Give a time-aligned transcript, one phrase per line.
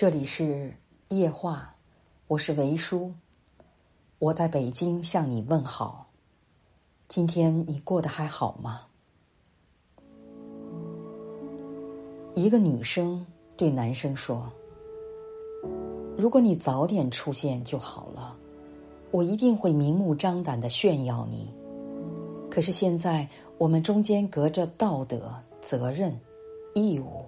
[0.00, 0.72] 这里是
[1.08, 1.74] 夜话，
[2.28, 3.12] 我是维叔，
[4.20, 6.06] 我在北京向你问好。
[7.08, 8.82] 今天你过得还好吗？
[12.36, 13.26] 一个女生
[13.56, 14.48] 对男生说
[16.16, 18.36] ：“如果你早点出现就好了，
[19.10, 21.52] 我一定会明目张胆的炫耀你。
[22.48, 26.16] 可是现在我们中间隔着道德、责任、
[26.76, 27.24] 义务。”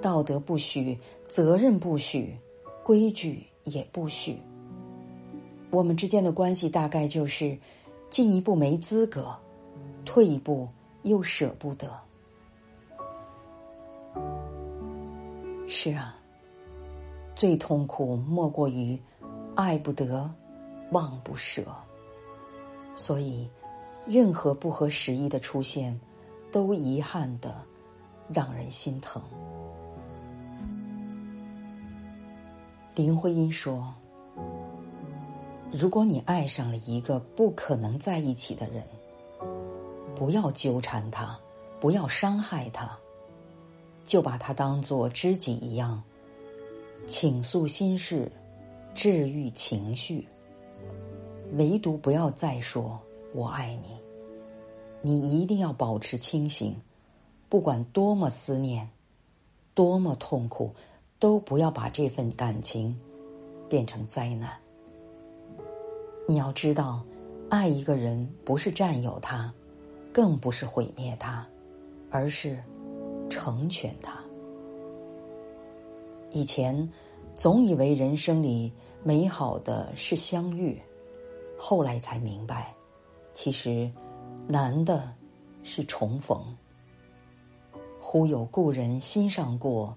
[0.00, 2.36] 道德不许，责任不许，
[2.84, 4.38] 规矩也不许。
[5.70, 7.58] 我们之间的关系大概就是
[8.08, 9.34] 进一步没资格，
[10.04, 10.68] 退一步
[11.02, 11.90] 又舍不得。
[15.66, 16.16] 是啊，
[17.34, 18.98] 最痛苦莫过于
[19.56, 20.30] 爱不得，
[20.92, 21.64] 忘不舍。
[22.94, 23.48] 所以，
[24.06, 25.98] 任何不合时宜的出现，
[26.52, 27.54] 都遗憾的
[28.32, 29.20] 让人心疼。
[32.96, 33.92] 林徽因说
[35.70, 38.82] ：“如果你爱上了一个不可能在一起的人，
[40.14, 41.38] 不要纠缠他，
[41.78, 42.98] 不要伤害他，
[44.06, 46.02] 就把他当做知己一样，
[47.06, 48.32] 倾诉心事，
[48.94, 50.26] 治愈情绪。
[51.58, 52.98] 唯独不要再说
[53.34, 53.90] ‘我爱你’，
[55.02, 56.74] 你一定要保持清醒，
[57.50, 58.88] 不管多么思念，
[59.74, 60.72] 多么痛苦。”
[61.18, 62.98] 都不要把这份感情
[63.68, 64.50] 变成灾难。
[66.28, 67.02] 你要知道，
[67.48, 69.52] 爱一个人不是占有他，
[70.12, 71.46] 更不是毁灭他，
[72.10, 72.62] 而是
[73.30, 74.20] 成全他。
[76.32, 76.88] 以前
[77.34, 78.72] 总以为人生里
[79.02, 80.80] 美好的是相遇，
[81.56, 82.74] 后来才明白，
[83.32, 83.90] 其实
[84.46, 85.10] 难的
[85.62, 86.38] 是重逢。
[88.00, 89.96] 忽有故人心上过。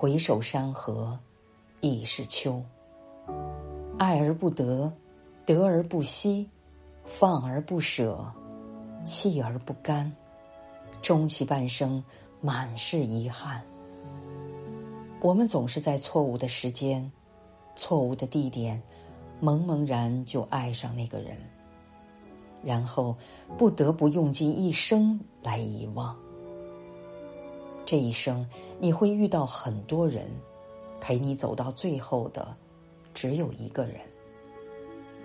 [0.00, 1.18] 回首山河，
[1.82, 2.64] 已是秋。
[3.98, 4.90] 爱而不得，
[5.44, 6.48] 得而不惜，
[7.04, 8.24] 放而不舍，
[9.04, 10.10] 弃而不甘，
[11.02, 12.02] 终其半生
[12.40, 13.62] 满是遗憾。
[15.20, 17.12] 我们总是在错误的时间、
[17.76, 18.82] 错误的地点，
[19.38, 21.36] 茫茫然就爱上那个人，
[22.64, 23.14] 然后
[23.58, 26.16] 不得不用尽一生来遗忘。
[27.90, 30.30] 这一生，你会遇到很多人，
[31.00, 32.56] 陪你走到最后的，
[33.12, 33.96] 只有一个人。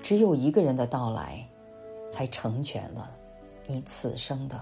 [0.01, 1.47] 只有一个人的到来，
[2.09, 3.11] 才成全了
[3.67, 4.59] 你此生的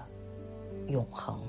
[0.88, 1.40] 永恒。